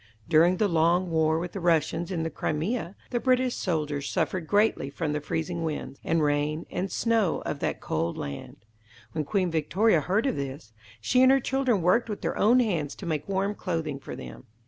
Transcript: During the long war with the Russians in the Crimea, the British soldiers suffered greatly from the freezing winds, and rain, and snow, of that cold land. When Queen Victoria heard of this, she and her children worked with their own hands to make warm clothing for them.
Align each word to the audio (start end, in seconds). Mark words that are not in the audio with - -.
During 0.27 0.57
the 0.57 0.67
long 0.67 1.11
war 1.11 1.37
with 1.37 1.51
the 1.51 1.59
Russians 1.59 2.09
in 2.09 2.23
the 2.23 2.31
Crimea, 2.31 2.95
the 3.11 3.19
British 3.19 3.53
soldiers 3.53 4.09
suffered 4.09 4.47
greatly 4.47 4.89
from 4.89 5.13
the 5.13 5.21
freezing 5.21 5.63
winds, 5.63 5.99
and 6.03 6.23
rain, 6.23 6.65
and 6.71 6.91
snow, 6.91 7.43
of 7.45 7.59
that 7.59 7.81
cold 7.81 8.17
land. 8.17 8.65
When 9.11 9.25
Queen 9.25 9.51
Victoria 9.51 10.01
heard 10.01 10.25
of 10.25 10.37
this, 10.37 10.73
she 11.01 11.21
and 11.21 11.31
her 11.31 11.39
children 11.39 11.83
worked 11.83 12.09
with 12.09 12.21
their 12.23 12.35
own 12.35 12.61
hands 12.61 12.95
to 12.95 13.05
make 13.05 13.29
warm 13.29 13.53
clothing 13.53 13.99
for 13.99 14.15
them. 14.15 14.45